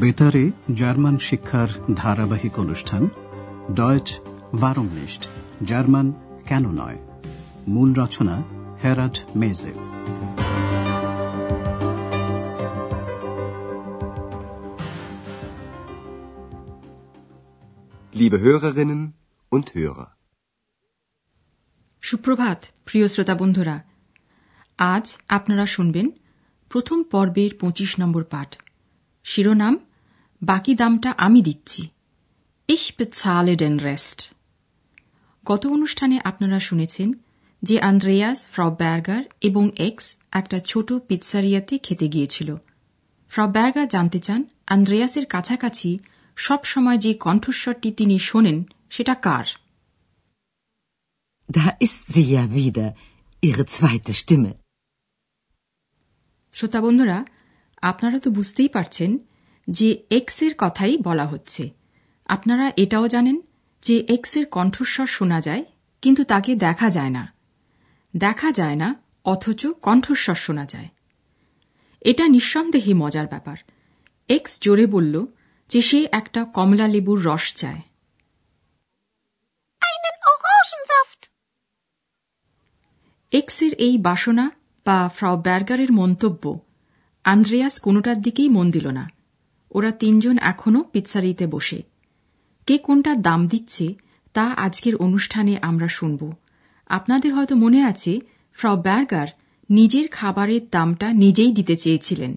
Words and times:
বেতারে 0.00 0.50
জার্মান 0.74 1.18
শিক্ষার 1.18 1.68
ধারাবাহিক 1.94 2.58
অনুষ্ঠান 2.58 3.08
ডয়েচ 3.74 4.20
ভারংলিস্ট 4.60 5.28
জার্মান 5.64 6.12
কেন 6.46 6.70
নয়? 6.70 6.98
মূল 7.68 7.92
রচনা 7.92 8.42
হেরাড 8.84 9.18
মেজে। 9.36 9.72
Liebe 18.18 18.42
Hörerinnen 18.44 19.06
und 19.52 19.64
Hörer. 19.76 20.04
সুপ্রভাত 22.00 22.64
প্রিয় 22.84 23.08
শ্রোতা 23.08 23.34
বন্ধুরা। 23.34 23.82
আজ 24.78 25.16
আপনারা 25.28 25.66
শুনবেন 25.66 26.10
প্রথম 26.70 27.02
পর্বের 27.02 27.50
পঁচিশ 27.60 28.00
নম্বর 28.00 28.24
পাঠ। 28.24 28.56
শিরোনাম 29.24 29.78
বাকি 30.42 30.74
দামটা 30.74 31.14
আমি 31.18 31.42
দিচ্ছি। 31.42 31.88
বেzahle 32.68 33.56
den 33.56 33.78
রেস্ট 33.78 34.34
গত 35.46 35.66
অনুষ্ঠানে 35.66 36.20
আপনারা 36.24 36.60
শুনেছেন 36.60 37.12
যে 37.62 37.80
আন্দ্রেয়াস 37.80 38.48
ফ্রাও 38.48 38.74
ব্যার্গার 38.74 39.24
এবং 39.40 39.70
এক্স 39.76 40.16
একটা 40.32 40.60
ছোট 40.60 40.92
পিৎসারিয়াতে 40.92 41.78
খেতে 41.78 42.08
গিয়েছিল। 42.08 42.56
ফ্রাও 43.28 43.48
ব্যার্গার 43.48 43.88
জানতে 43.88 44.18
চান 44.18 44.44
আন্দ্রেয়াসের 44.66 45.26
কাছাকাছি 45.26 45.98
সব 46.36 46.64
সময় 46.64 46.98
যে 46.98 47.14
কণ্ঠস্বরটি 47.14 47.92
তিনি 47.92 48.18
শোনেন 48.18 48.64
সেটা 48.90 49.14
কার? 49.14 49.44
Da 51.52 51.86
ist 51.86 52.16
sie 52.16 52.36
ja 52.36 52.56
wieder, 52.56 52.90
ihre 53.42 53.64
zweite 53.64 54.12
Stimme. 54.12 54.52
শ্রোতা 56.50 56.80
বন্ধুরা 56.80 57.24
আপনারা 57.82 58.18
তো 58.18 58.30
বুঝতেই 58.30 58.68
পারছেন 58.68 59.18
যে 59.70 60.02
এক্সের 60.10 60.50
কথাই 60.58 60.98
বলা 60.98 61.26
হচ্ছে। 61.26 61.70
আপনারা 62.26 62.72
এটাও 62.76 63.08
জানেন 63.08 63.40
যে 63.82 64.06
এক্সের 64.08 64.46
কণ্ঠস্বর 64.46 65.06
শোনা 65.06 65.40
যায় 65.40 65.64
কিন্তু 66.02 66.24
তাকে 66.24 66.54
দেখা 66.54 66.90
যায় 66.90 67.10
না। 67.10 67.32
দেখা 68.16 68.52
যায় 68.52 68.74
না 68.74 68.94
অথচ 69.24 69.66
কণ্ঠস্বর 69.66 70.34
শোনা 70.34 70.64
যায়। 70.64 70.88
এটা 72.00 72.28
নিঃসন্দেহে 72.28 72.94
মজার 72.94 73.26
ব্যাপার। 73.26 73.56
এক্স 74.28 74.60
জোরে 74.60 74.86
বলল 74.86 75.26
যে 75.68 75.82
সে 75.82 76.08
একটা 76.12 76.44
কমলা 76.44 76.88
লেবুর 76.88 77.24
রস 77.24 77.54
চায়। 77.54 77.80
এক্সের 83.32 83.74
এই 83.74 83.98
বাসনা 83.98 84.50
বা 84.84 85.10
ফ্রাও 85.16 85.42
ব্যার্গারের 85.42 85.92
মন্তব্য 85.92 86.60
আন্দ্রেয়াস 87.24 87.80
কোনোটার 87.80 88.22
দিকেই 88.22 88.48
মন 88.48 88.70
দিল 88.70 88.88
না। 88.88 89.17
ওরা 89.70 89.90
তিনজন 89.92 90.36
এখনও 90.42 90.80
পিৎসারিতে 90.92 91.46
বসে 91.46 91.78
কে 92.68 92.76
কোনটার 92.78 93.18
দাম 93.22 93.40
দিচ্ছে 93.46 93.86
তা 94.34 94.44
আজকের 94.56 94.94
অনুষ্ঠানে 94.96 95.54
আমরা 95.62 95.88
শুনব 95.88 96.20
আপনাদের 96.90 97.30
হয়তো 97.34 97.54
মনে 97.56 97.80
আছে 97.84 98.12
ফ্রাও 98.58 98.76
ব্যার্গার 98.82 99.28
নিজের 99.70 100.06
খাবারের 100.08 100.62
দামটা 100.70 101.08
নিজেই 101.14 101.52
দিতে 101.52 101.74
চেয়েছিলেন 101.76 102.32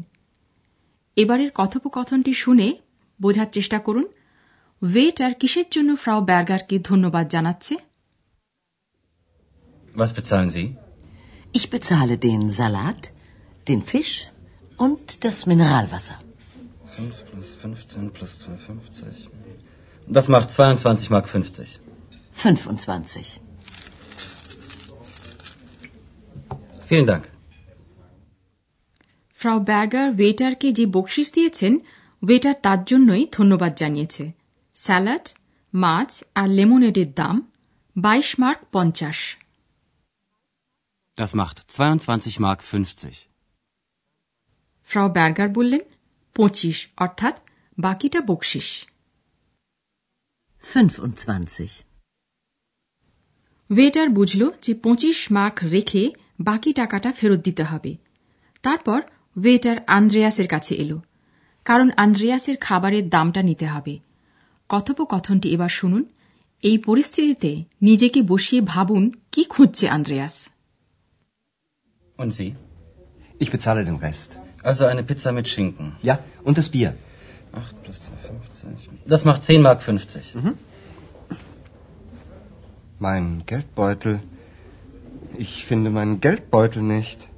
এবারের 1.18 1.52
কথোপকথনটি 1.52 2.34
শুনে 2.34 2.68
বোঝার 3.20 3.50
চেষ্টা 3.52 3.80
করুন 3.80 4.06
ওয়েটার 4.82 5.34
কিসের 5.34 5.68
জন্য 5.72 5.90
ফ্রাও 5.96 6.22
ব্যার্গারকে 6.22 6.76
ধন্যবাদ 6.80 7.26
জানাচ্ছে 7.30 7.76
Was 9.96 10.12
bezahlen 10.14 10.52
Sie? 10.52 10.68
Ich 11.52 11.70
bezahle 11.70 12.18
den 12.20 12.50
Salat, 12.50 13.02
den 13.68 13.82
Fisch 13.82 14.16
und 14.78 15.24
das 15.24 15.38
Mineralwasser. 15.46 16.18
5 16.92 17.26
plus 17.26 17.56
15 17.56 18.10
plus 18.12 18.32
2,50. 18.40 19.30
Das 20.08 20.28
macht 20.28 20.50
22 20.52 21.10
Mark 21.10 21.28
50. 21.30 21.80
25. 22.34 23.40
Vielen 26.88 27.08
Dank. 27.08 27.24
Frau 29.40 29.60
Berger 29.70 30.08
ওয়েটারকে 30.12 30.68
যে 30.74 30.86
বকশিস 30.88 31.28
দিয়েছেন 31.34 31.74
ওয়েটার 32.24 32.56
তার 32.64 32.80
জন্যই 32.86 33.24
ধন্যবাদ 33.32 33.74
জানিয়েছে 33.78 34.24
স্যালাড 34.78 35.26
মাছ 35.74 36.10
আর 36.36 36.48
লেমনেডের 36.58 37.10
দাম 37.14 37.36
বাইশ 37.96 38.30
মার্ক 38.40 38.62
পঞ্চাশ 38.72 39.20
Das 41.18 41.32
macht 41.34 41.58
22 41.70 42.40
Mark 42.40 42.60
50. 42.64 43.14
ফ্রাও 44.90 45.08
ব্যার্গার 45.10 45.50
বললেন 45.50 45.82
পঁচিশ 46.36 46.78
অর্থাৎ 46.98 47.36
বাকিটা 47.78 48.20
বকশিস 48.22 48.70
25. 50.64 51.84
ওয়েটার 53.70 54.10
বুঝল 54.10 54.42
যে 54.62 54.74
পঁচিশ 54.76 55.32
মার্ক 55.32 55.58
রেখে 55.64 56.04
বাকি 56.40 56.74
টাকাটা 56.74 57.12
ফেরত 57.12 57.40
দিতে 57.44 57.64
হবে 57.64 57.92
তারপর 58.64 59.00
ওয়েটার 59.36 59.78
আন্দ্রেয়াসের 59.88 60.48
কাছে 60.48 60.74
এলো 60.76 60.98
কারণ 61.66 61.88
আন্দ্রেয়াসের 61.98 62.58
খাবারের 62.58 63.10
দামটা 63.10 63.42
নিতে 63.42 63.66
হবে 63.66 63.94
কথোপকথনটি 64.70 65.48
এবার 65.54 65.70
শুনুন 65.70 66.04
এই 66.64 66.78
পরিস্থিতিতে 66.78 67.52
নিজেকে 67.82 68.20
বসিয়ে 68.22 68.62
ভাবুন 68.62 69.04
কি 69.32 69.44
খুঁজছে 69.44 69.86
Andreas 69.90 70.36
Und 72.20 72.32
Sie? 72.32 72.50
Ich 73.40 73.50
bezahle 73.50 73.84
den 73.84 73.96
Rest. 73.96 74.32
Also 74.63 74.85
eine 74.85 75.03
Pizza 75.03 75.33
mit 75.33 75.47
Schinken. 75.49 75.87
Ja, 76.03 76.19
und 76.45 76.59
das 76.59 76.69
Bier. 76.69 76.95
8 77.53 77.83
plus 77.83 77.97
2,50. 77.97 79.07
Das 79.07 79.25
macht 79.25 79.45
10 79.45 79.63
Mark 79.63 79.83
50. 79.83 80.35
Mein 82.99 83.43
Geldbeutel. 83.47 84.21
Ich 85.39 85.67
finde 85.67 85.91
meinen 85.91 86.21
Geldbeutel 86.21 86.83
nicht. 86.83 87.29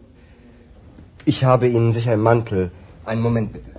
Ich 1.24 1.44
habe 1.44 1.68
Ihnen 1.68 1.92
sicher 1.92 2.14
im 2.14 2.22
Mantel. 2.22 2.70
Einen 3.06 3.22
Moment 3.22 3.52
bitte. 3.52 3.70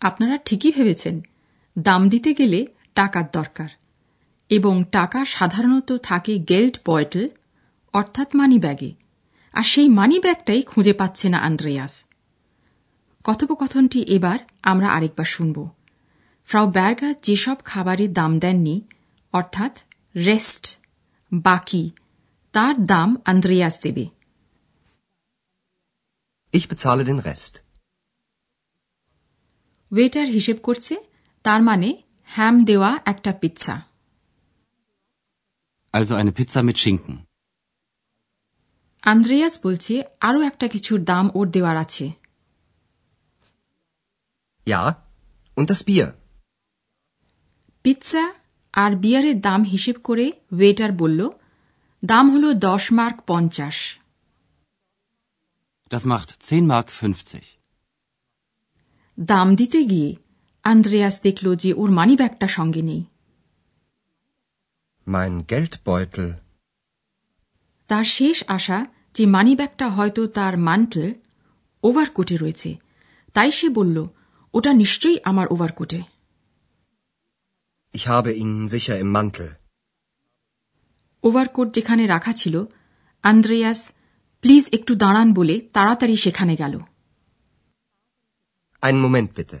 আপনারা 0.00 0.36
ঠিকই 0.38 0.72
ভেবেছেন 0.72 1.20
দাম 1.78 2.08
দিতে 2.08 2.34
গেলে 2.34 2.66
টাকার 2.94 3.26
দরকার 3.32 3.68
এবং 4.50 4.84
টাকা 4.92 5.24
সাধারণত 5.24 5.92
থাকে 6.02 6.38
গেল্ড 6.38 6.76
বয়টেল 6.86 7.28
অর্থাৎ 7.92 8.28
মানি 8.34 8.58
ব্যাগে 8.58 8.90
আর 9.53 9.63
সেই 9.63 9.89
মানি 9.89 10.17
ব্যাগটাই 10.19 10.61
খুঁজে 10.63 10.93
পাচ্ছে 10.93 11.27
না 11.29 11.39
আন্দ্রেয়াস 11.39 11.93
কথোপকথনটি 13.25 13.99
এবার 14.07 14.39
আমরা 14.63 14.87
আরেকবার 14.89 15.25
শুনব 15.25 15.57
ফ্রাও 16.49 16.67
ব্যার্গার 16.71 17.15
যেসব 17.21 17.57
খাবারের 17.65 18.11
দাম 18.13 18.31
দেননি 18.39 18.75
অর্থাৎ 19.33 19.73
রেস্ট 20.25 20.63
বাকি 21.31 21.83
তার 22.53 22.75
দাম 22.85 23.09
আন্দ্রেয়াস 23.25 23.75
দেবে 23.81 24.05
Ich 26.53 26.67
bezahle 26.67 27.03
den 27.03 27.19
Rest. 27.19 27.53
Waiter 29.91 30.27
হিসেব 30.27 30.57
করছে 30.63 30.95
তার 31.45 31.61
মানে 31.61 31.89
হ্যাম 32.29 32.55
দেওয়া 32.65 32.91
একটা 33.05 33.31
pizza 33.33 33.75
Also 35.93 36.13
eine 36.15 36.31
Pizza 36.31 36.59
mit 36.63 36.77
Schinken. 36.77 37.13
Andreas 39.03 39.55
বলছে 39.63 39.93
আরও 40.21 40.39
একটা 40.41 40.67
কিছুর 40.67 40.99
দাম 41.03 41.25
ওর 41.33 41.47
দেওয়ার 41.49 41.77
আছে 41.77 42.05
Ja, 44.67 44.83
und 45.57 45.65
das 45.69 45.81
Bier. 45.87 46.09
Pizza 47.85 48.25
আর 48.73 48.91
বিয়ারের 48.95 49.37
দাম 49.41 49.61
হিসেব 49.63 49.95
করে 50.03 50.25
ওয়েটার 50.51 50.91
বলল 50.91 51.21
দাম 52.03 52.25
হল 52.33 52.45
দশ 52.61 52.83
মার্ক 52.91 53.17
পঞ্চাশ 53.27 53.77
Das 55.91 56.03
macht 56.05 56.29
10 56.41 56.71
Mark 56.71 56.87
50. 56.91 57.43
দাম 59.17 59.47
দিতে 59.55 59.79
গিয়ে 59.85 60.09
আন্দ্রেয়াস 60.65 61.15
দেখল 61.21 61.45
যে 61.55 61.69
ওর 61.73 61.89
মানিব্যাগটা 61.91 62.47
সঙ্গে 62.47 62.81
নেই 62.81 63.01
Mein 65.07 65.33
Geldbeutel. 65.51 66.29
তার 67.89 68.05
শেষ 68.17 68.37
আশা 68.47 68.79
যে 69.15 69.23
মানিব্যাগটা 69.25 69.87
হয়তো 69.89 70.21
তার 70.27 70.53
মান্টল 70.67 71.03
ওভারকোটে 71.83 72.35
রয়েছে 72.37 72.69
তাই 73.35 73.51
সে 73.51 73.67
বলল 73.69 73.97
ওটা 74.53 74.71
নিশ্চয়ই 74.73 75.17
আমার 75.23 75.47
ওভারকোটে 75.47 75.99
Ich 77.93 78.05
habe 78.07 78.31
ihn 78.33 78.51
sicher 78.67 78.97
im 78.97 79.09
Mantel. 79.11 79.49
Overcoat 81.23 81.67
যেখানে 81.75 82.03
রাখা 82.07 82.33
ছিল 82.33 82.55
আন্দ্রেয়াস 83.23 83.79
প্লিজ 84.43 84.63
একটু 84.73 84.93
দাঁড়ান 84.95 85.27
বলে 85.33 85.55
তাড়াতাড়ি 85.73 86.15
সেখানে 86.17 86.53
গেল 86.55 86.73
Einen 88.83 88.99
Moment 89.05 89.29
bitte. 89.37 89.57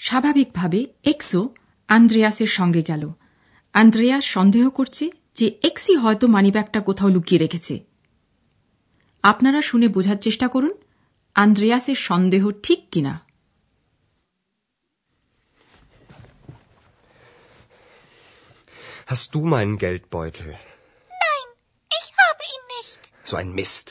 স্বাভাবিকভাবে 0.00 0.80
এক্সও 1.04 1.42
আন্দ্রেয়াসের 1.88 2.50
সঙ্গে 2.58 2.82
গেল 2.82 3.04
আন্দ্রেয়াস 3.74 4.24
সন্দেহ 4.26 4.64
করছে 4.70 5.04
যে 5.35 5.47
এক্সই 5.69 5.97
হয়তো 6.03 6.25
মানিব্যাগটা 6.35 6.79
কোথাও 6.87 7.09
লুকিয়ে 7.15 7.41
রেখেছে 7.43 7.75
আপনারা 9.23 9.59
শুনে 9.61 9.87
বোঝার 9.95 10.19
চেষ্টা 10.25 10.47
করুন 10.53 10.73
আন্দ্রেয়াসের 11.35 11.99
সন্দেহ 12.09 12.43
ঠিক 12.65 12.81
কিনা 12.93 13.13
Hast 19.11 19.29
du 19.33 19.39
meinen 19.53 19.75
Geldbeutel? 19.79 20.49
Nein, 21.23 21.47
ich 21.99 22.07
habe 22.23 22.43
ihn 22.53 22.63
nicht. 22.77 22.99
So 23.23 23.35
ein 23.41 23.51
Mist. 23.59 23.87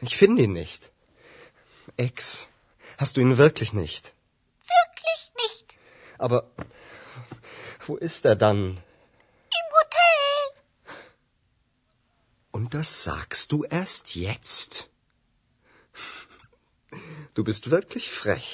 Ich 0.00 0.14
finde 0.16 0.40
ihn 0.44 0.54
nicht. 0.54 0.82
Ex, 1.98 2.48
hast 3.00 3.12
du 3.14 3.20
ihn 3.20 3.36
wirklich 3.36 3.70
nicht? 3.74 4.14
Wirklich 4.76 5.20
nicht. 5.42 5.66
Aber 6.18 6.38
wo 7.86 7.96
ist 8.08 8.24
er 8.24 8.36
dann? 8.36 8.60
Und 12.67 12.73
das 12.73 13.03
sagst 13.05 13.53
du 13.53 13.63
erst 13.63 14.17
jetzt? 14.17 14.89
Du 17.35 17.45
bist 17.45 17.71
wirklich 17.71 18.05
frech. 18.11 18.49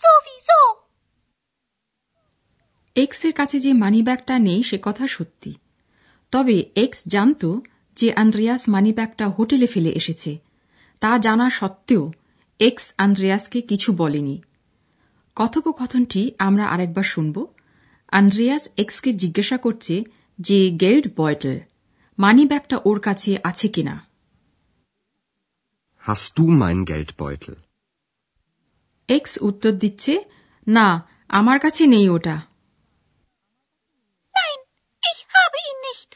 Sowieso. 0.00 0.60
এক্সের 2.96 3.32
কাছে 3.32 3.56
যে 3.60 3.70
মানিব্যাগটা 3.74 4.34
নেই 4.38 4.60
সে 4.62 4.76
কথা 4.82 5.04
সত্যি 5.08 5.52
তবে 6.32 6.56
x 6.76 6.98
জানত 7.08 7.42
যে 7.96 8.08
Andreas 8.14 8.62
মানিব্যাগটা 8.68 9.26
হোটেলে 9.28 9.66
ফেলে 9.66 9.90
এসেছে 9.92 10.32
তা 11.02 11.10
জানা 11.18 11.46
সত্ত্বেও 11.50 12.04
এক্স 12.60 12.84
আন্দ্রেয়াসকে 12.98 13.60
কিছু 13.62 13.90
বলেনি 13.92 14.36
কথোপকথনটি 15.36 16.22
আমরা 16.38 16.64
আরেকবার 16.66 17.04
শুনব 17.04 17.36
আন্দ্রেয়াস 18.12 18.64
এক্সকে 18.76 19.10
জিজ্ঞাসা 19.12 19.56
করছে 19.56 19.94
যে 20.38 20.58
গেল্ড 20.82 21.06
বয়টল 21.16 21.58
মানিব্যাগটা 22.20 22.76
ওর 22.84 23.00
কাছে 23.00 23.38
আছে 23.44 23.68
কিনা? 23.68 24.06
Hast 26.02 26.30
du 26.36 26.44
meinen 26.60 26.84
Geldbeutel? 26.90 27.54
X 29.08 29.38
উত্তর 29.42 29.72
দিচ্ছে 29.72 30.24
না 30.68 31.08
আমার 31.28 31.60
কাছে 31.60 31.86
নেই 31.86 32.08
ওটা। 32.08 32.36
Nein, 34.34 34.58
ich 35.02 35.20
habe 35.34 35.58
ihn 35.68 35.78
nicht. 35.86 36.10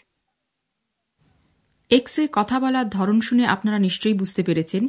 এক্সের 1.90 2.28
কথা 2.32 2.60
বলার 2.60 2.88
ধরন 2.88 3.20
শুনে 3.20 3.46
আপনারা 3.46 3.78
নিশ্চয়ই 3.78 4.14
বুঝতে 4.14 4.42
পেরেছেন 4.42 4.88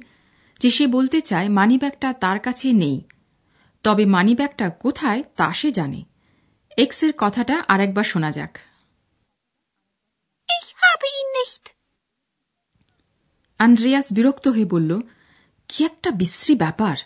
যে 0.60 0.70
সে 0.70 0.88
বলতে 0.88 1.22
চায় 1.22 1.50
মানিব্যাগটা 1.50 2.14
তার 2.14 2.40
কাছে 2.40 2.74
নেই। 2.74 3.02
তবে 3.84 4.06
মানিব্যাগটা 4.06 4.70
কোথায় 4.70 5.24
তা 5.36 5.54
সে 5.54 5.72
জানে। 5.72 6.04
এক্সের 6.78 7.14
কথাটা 7.18 7.64
আরেকবার 7.68 8.04
শোনা 8.04 8.32
যাক 8.32 8.60
Ich 10.50 10.70
habe 10.84 11.08
ihn 11.18 11.30
nicht. 11.40 11.66
Andreas 13.60 14.14
বিরক্ত 14.14 14.48
হয়ে 14.48 14.66
বলল 14.66 15.02
কি 15.68 15.86
একটা 15.86 16.12
বিশ্রী 16.12 16.56
ব্যাপার। 16.56 16.98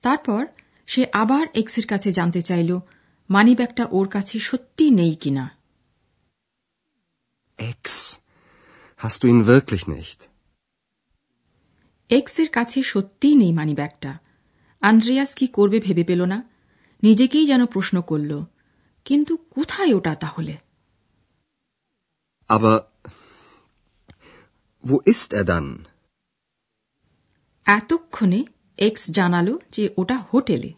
তারপর 0.00 0.46
সে 0.86 1.06
আবার 1.12 1.46
এক্সের 1.54 1.86
কাছে 1.86 2.12
জানতে 2.12 2.42
চাইল 2.42 2.78
মানিব্যাগটা 3.30 3.86
ওর 3.90 4.08
কাছে 4.08 4.38
সত্যি 4.38 4.90
নেই 4.90 5.14
কিনা 5.14 5.58
Ex, 7.58 7.80
hast 9.00 9.22
du 9.22 9.28
ihn 9.28 9.44
wirklich 9.44 9.88
nicht? 9.88 10.28
এক্সের 12.08 12.48
কাছে 12.48 12.82
সত্যিই 12.82 13.34
নেই 13.34 13.52
মানিব্যাগটা 13.52 14.18
আন্দ্রেয়াস 14.80 15.34
কি 15.34 15.46
করবে 15.46 15.80
ভেবে 15.80 16.04
পেল 16.04 16.24
না। 16.24 16.42
নিজেকেই 17.02 17.46
যেন 17.46 17.66
প্রশ্ন 17.66 18.02
করল 18.02 18.44
কিন্তু 19.04 19.36
কোথায় 19.36 19.94
ওটা 19.94 20.14
তাহলে? 20.14 20.56
Aber 22.50 22.74
wo 24.84 24.96
ist 25.04 25.32
er 25.32 25.44
dann? 25.44 25.68
এতক্ষণে 27.66 28.40
এক্স 28.78 29.02
জানালো 29.12 29.54
যে 29.72 29.84
ওটা 29.96 30.16
হোটেলে 30.30 30.70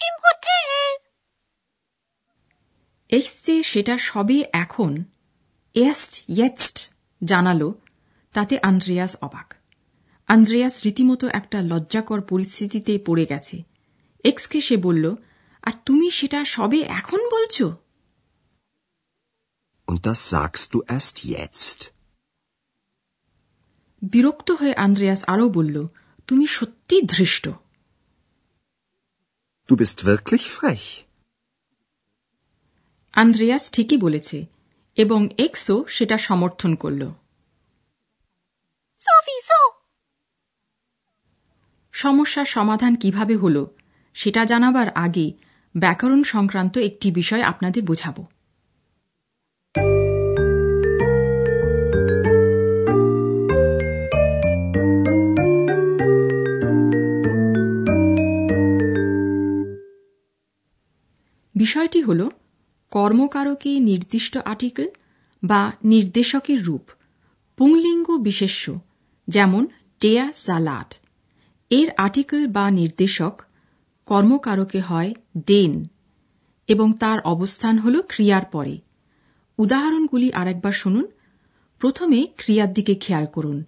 Im 0.00 0.16
Hotel. 0.24 0.68
এক্স 3.10 3.32
যে 3.46 3.56
সেটা 3.62 3.94
সবে 4.08 4.38
এখন 4.54 4.92
এস্ট 5.74 6.12
ইয়েস্ট 6.28 6.76
জানালো 7.22 7.68
তাতে 8.34 8.54
আন্দ্রেয়াস 8.62 9.12
অবাক 9.22 9.48
আন্দ্রেয়াস 10.28 10.74
রীতিমতো 10.84 11.26
একটা 11.30 11.58
লজ্জাকর 11.70 12.20
পরিস্থিতিতে 12.30 12.92
পড়ে 13.06 13.24
গেছে 13.32 13.56
এক্সকে 14.24 14.58
সে 14.60 14.76
বলল 14.76 15.04
আর 15.64 15.74
তুমি 15.86 16.06
সেটা 16.10 16.40
সবে 16.54 16.78
এখন 17.00 17.20
বলছো 17.30 17.66
Und 19.88 19.98
das 20.06 20.30
sagst 20.30 20.74
du 20.74 20.78
erst 20.88 21.16
jetzt? 21.24 21.92
বিরক্ত 24.02 24.50
হয়ে 24.50 24.74
আন্দ্রেয়াস 24.74 25.24
আরও 25.24 25.48
বলল 25.48 25.86
তুমি 26.26 26.46
সত্যি 26.46 27.02
ধৃষ্ট 27.02 27.48
Du 29.68 29.76
bist 29.76 29.98
wirklich 30.04 30.44
frech. 30.58 31.04
Andreas 33.12 33.70
ঠিকই 33.70 33.96
বলেছে 33.96 34.46
এবং 34.96 35.28
এক্সও 35.38 35.84
সেটা 35.88 36.18
সমর্থন 36.18 36.74
করল. 36.74 37.08
সমস্যার 41.92 42.44
সমাধান 42.44 42.94
কীভাবে 42.94 43.36
হল 43.36 43.66
সেটা 44.14 44.44
জানাবার 44.44 44.88
আগে 44.88 45.32
ব্যাকরণ 45.76 46.22
সংক্রান্ত 46.22 46.78
একটি 46.78 47.10
বিষয় 47.10 47.42
আপনাদের 47.42 47.82
বোঝাব 47.82 48.16
বিষয়টি 61.64 62.00
হল 62.02 62.28
কর্মকারকে 62.90 63.80
নির্দিষ্ট 63.80 64.36
আর্টিকেল 64.36 64.88
বা 65.42 65.72
নির্দেশকের 65.84 66.64
রূপ, 66.64 66.90
পুংলিঙ্গ 67.56 68.10
বিশেষ্য, 68.16 68.80
যেমন 69.28 69.66
টেয়া 70.00 70.32
জালাট 70.46 70.94
এর 71.70 71.88
আর্টিকেল 71.96 72.46
বা 72.46 72.70
নির্দেশক 72.70 73.42
কর্মকারকে 74.06 74.80
হয় 74.80 75.14
ডেন 75.46 75.86
এবং 76.68 76.92
তার 76.92 77.20
অবস্থান 77.20 77.78
হল 77.78 78.02
ক্রিয়ার 78.02 78.44
পরে। 78.44 78.78
উদাহরণগুলি 79.58 80.32
আরেকবার 80.32 80.72
শুনুন। 80.72 81.06
প্রথমে 81.78 82.26
ক্রিয়ার 82.36 82.72
দিকে 82.72 82.94
খেয়াল 82.94 83.26
করুন। 83.26 83.64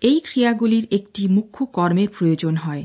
এই 0.00 0.20
ক্রিয়াগুলির 0.20 0.86
একটি 0.90 1.28
মুখ্য 1.28 1.66
কর্মের 1.66 2.08
প্রয়োজন 2.18 2.56
হয়। 2.56 2.84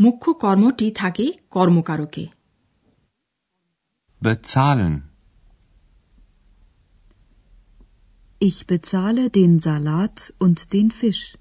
মুখ্য 0.00 0.32
কর্মটি 0.32 0.90
থাকে 0.90 1.32
কর্মকারকে। 1.50 2.26
Bezahlen. 4.21 4.95
Ich 8.41 8.67
bezahle 8.67 9.29
den 9.29 9.59
Salat 9.59 10.33
und 10.39 10.73
den 10.73 10.91
Fisch. 10.91 11.37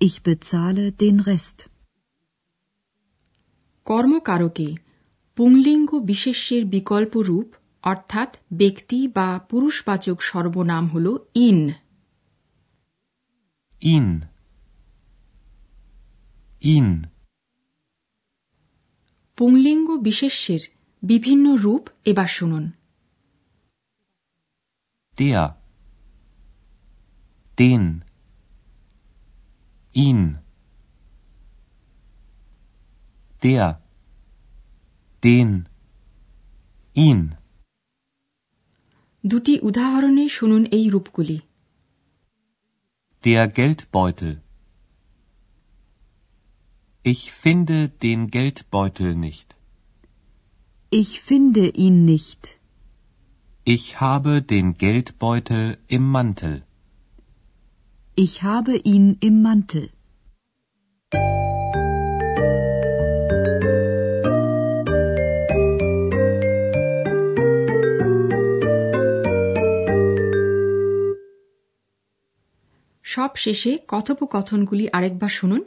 Ich 0.00 0.22
bezahle 0.22 0.84
den 0.92 1.20
Rest. 1.20 1.58
কর্মকারকে 3.86 4.68
পুংলিঙ্গ 5.38 5.90
বিশেষ্যের 6.00 6.62
বিকল্প 6.66 7.14
রূপ 7.20 7.48
অর্থাৎ 7.82 8.30
ব্যক্তি 8.52 9.08
বা 9.08 9.28
পুরুষবাচক 9.50 10.18
সর্বনাম 10.22 10.84
হল 10.88 11.06
ইন 11.34 11.60
Ihn. 13.82 14.08
Ihn. 16.62 16.88
পুংলিঙ্গ 19.38 19.88
বিশেষ্যের 19.98 20.62
বিভিন্ন 21.02 21.46
রূপ 21.64 21.84
এবার 22.04 22.30
শুনুন 22.38 22.64
Der. 25.16 25.44
Den. 27.58 27.84
Ihn. 29.94 30.20
Der. 33.42 33.66
Den. 35.24 35.50
Ihn. 37.06 37.20
দুটি 39.24 39.54
উদাহরণে 39.62 40.24
শুনুন 40.28 40.62
এই 40.76 40.86
রূপগুলি 40.94 41.38
Der 43.24 43.44
Geldbeutel. 43.58 44.32
Ich 47.04 47.22
finde 47.42 47.76
den 48.04 48.20
Geldbeutel 48.36 49.10
nicht. 49.26 49.48
Ich 50.89 51.19
finde 51.21 51.67
ihn 51.67 52.05
nicht. 52.05 52.59
Ich 53.63 53.99
habe 53.99 54.41
den 54.41 54.77
Geldbeutel 54.77 55.77
im 55.87 56.09
Mantel. 56.11 56.63
Ich 58.15 58.41
habe 58.43 58.77
ihn 58.77 59.17
im 59.19 59.41
Mantel. 59.41 59.89
সব 73.05 73.31
শেষে 73.35 73.71
কথোপকথনগুলি 73.87 74.85
আরেকবার 74.91 75.29
শুনুন 75.29 75.61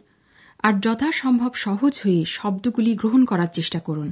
আর 0.63 0.73
যথাসম্ভব 0.81 1.53
সহজ 1.55 1.95
হয়ে 2.05 2.25
শব্দগুলি 2.25 2.93
গ্রহণ 2.95 3.23
করার 3.25 3.51
চেষ্টা 3.53 3.81
করুন 3.81 4.09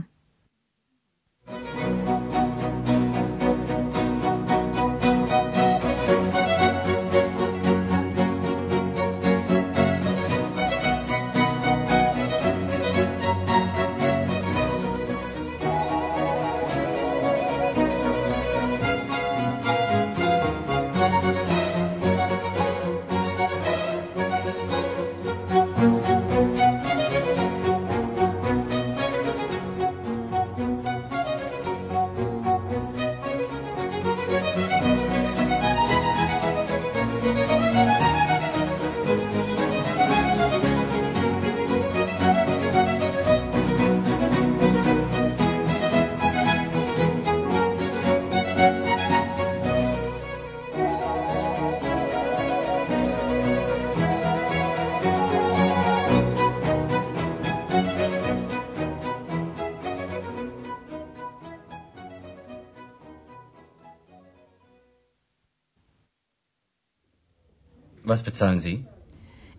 Was 68.07 68.21
bezahlen 68.23 68.59
Sie? 68.59 68.85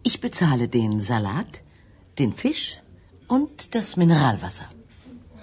Ich 0.03 0.21
bezahle 0.21 0.69
den 0.69 1.01
Salat, 1.01 1.53
den 2.19 2.33
Fisch 2.33 2.65
und 3.27 3.75
das 3.75 3.97
Mineralwasser. 3.97 4.69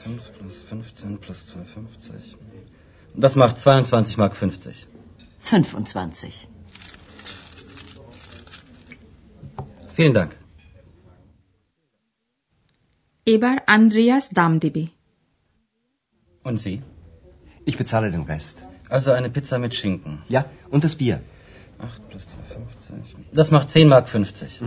5 0.03 0.33
plus 0.37 0.55
15 0.69 1.17
plus 1.17 1.39
2,50. 1.53 2.35
Das 3.15 3.35
macht 3.35 3.59
22 3.59 4.17
Mark 4.17 4.35
50. 4.35 4.87
25. 5.39 6.47
Vielen 9.97 10.13
Dank. 10.19 10.31
এবার 13.35 13.55
আন্দ্রেয়াস 13.75 14.25
দাম 14.39 14.51
দেবে 14.63 14.83
Und 16.49 16.57
Sie? 16.65 16.77
Ich 17.69 17.75
bezahle 17.81 18.07
den 18.15 18.25
Rest. 18.33 18.57
Also 18.95 19.09
eine 19.17 19.29
Pizza 19.35 19.55
mit 19.63 19.73
Schinken. 19.79 20.13
Ja, 20.35 20.41
und 20.73 20.81
das 20.85 20.95
Bier. 21.01 21.17
8 21.79 22.09
plus 22.09 22.23
2,50. 22.23 23.35
Das 23.39 23.51
macht 23.51 23.71
10 23.71 23.87
Mark 23.87 24.07
50. 24.09 24.59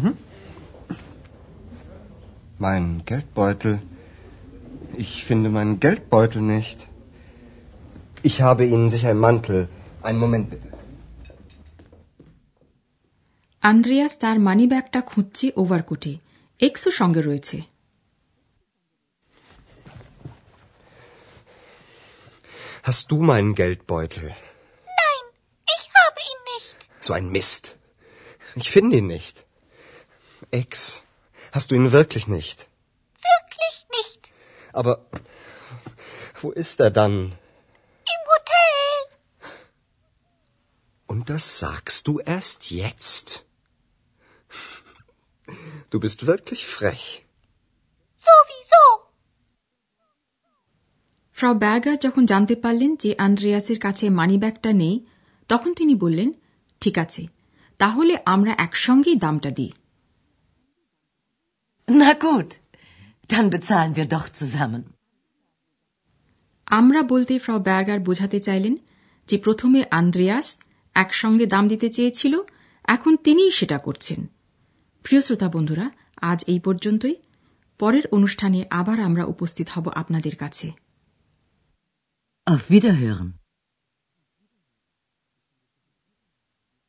Mein 2.59 3.03
Geldbeutel. 3.05 3.81
Ich 4.97 5.25
finde 5.25 5.49
meinen 5.51 5.81
Geldbeutel 5.81 6.43
nicht. 6.43 6.87
Ich 8.23 8.43
habe 8.43 8.65
Ihnen 8.65 8.91
sicher 8.91 9.11
einen 9.11 9.21
Mantel. 9.21 9.69
Einen 10.03 10.19
Moment 10.19 10.51
bitte. 10.51 10.69
Andreas 13.63 14.15
তার 14.23 14.37
মানিব্যাগটা 14.49 15.01
খুঁজছে 15.11 15.47
ওভারকোটে 15.63 16.13
এক্সও 16.61 16.91
সঙ্গে 17.01 17.23
রয়েছে 17.29 17.57
Hast 22.89 23.05
du 23.11 23.17
meinen 23.31 23.53
Geldbeutel? 23.61 24.25
So 27.01 27.13
ein 27.13 27.29
Mist. 27.37 27.77
Ich 28.63 28.71
finde 28.71 28.97
ihn 28.99 29.07
nicht. 29.07 29.45
Ex, 30.51 31.03
hast 31.53 31.71
du 31.71 31.75
ihn 31.75 31.93
wirklich 31.93 32.27
nicht? 32.29 32.59
Wirklich 33.33 33.77
nicht. 33.97 34.21
Aber 34.73 34.93
wo 36.41 36.51
ist 36.51 36.81
er 36.81 36.91
dann? 36.91 37.15
Im 38.15 38.23
Hotel. 38.33 38.77
Und 41.07 41.31
das 41.31 41.45
sagst 41.59 42.07
du 42.09 42.21
erst 42.21 42.71
jetzt? 42.71 43.45
Du 45.91 46.01
bist 46.01 46.27
wirklich 46.27 46.67
frech. 46.67 47.05
Sowieso. 48.27 48.85
ফ্রাউ 51.37 51.55
Berger 51.55 51.97
যখন 51.97 52.25
জানতে 52.27 52.55
পারলেন 52.57 52.91
যে 52.97 53.11
আন্দ্রেয়াসের 53.27 53.79
কাছে 53.79 54.05
মানিব্যাগটা 54.11 54.71
নেই 54.73 54.97
তখন 55.49 55.71
তিনি 55.75 55.95
বললেন 55.95 56.31
ঠিক 56.82 56.98
আছে 56.98 57.28
তাহলে 57.78 58.18
আমরা 58.26 58.54
একসঙ্গেই 58.58 59.16
দামটা 59.16 59.52
দিই। 59.52 59.72
Na 61.88 62.12
gut, 62.14 62.50
dann 63.30 63.46
bezahlen 63.52 63.94
wir 63.98 64.08
doch 64.10 64.28
zusammen. 64.42 64.82
আমরা 66.66 67.02
বলতে 67.04 67.40
ফ্রাউ 67.40 67.60
ব্যার্গার 67.60 68.00
বোঝাতে 68.00 68.40
চাইলেন 68.40 68.78
যে 69.28 69.38
প্রথমে 69.38 69.84
আন্দ্রেয়াস 69.92 70.60
একসঙ্গে 70.94 71.46
দাম 71.46 71.68
দিতে 71.68 71.90
চেয়েছিল 71.90 72.40
এখন 72.84 73.16
তিনিই 73.16 73.52
সেটা 73.52 73.78
করছেন। 73.78 74.30
প্রিয় 75.04 75.22
শ্রোতা 75.22 75.50
বন্ধুরা 75.50 75.92
আজ 76.22 76.44
এই 76.48 76.60
পর্যন্তই। 76.60 77.16
পরের 77.80 78.08
অনুষ্ঠানে 78.12 78.66
আবার 78.70 79.00
আমরা 79.00 79.26
উপস্থিত 79.26 79.70
হব 79.70 79.90
আপনাদের 79.90 80.36
কাছে। 80.36 80.72
Auf 82.48 82.64
Wiederhören. 82.72 83.39